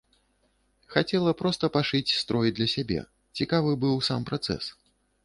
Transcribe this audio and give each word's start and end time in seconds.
Хацела 0.93 1.33
проста 1.41 1.69
пашыць 1.75 2.15
строй 2.21 2.49
для 2.61 2.67
сябе, 2.75 2.97
цікавы 3.39 3.75
быў 3.85 3.95
сам 4.09 4.21
працэс. 4.31 4.65